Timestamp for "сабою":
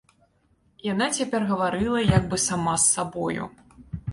2.97-3.43